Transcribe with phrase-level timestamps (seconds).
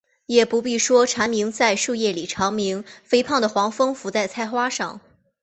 [0.25, 4.99] 也不必说鸣蝉在树叶里长吟，肥胖的黄蜂伏在菜花上